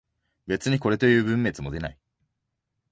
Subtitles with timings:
[0.47, 1.97] 別にこれという分別も出ない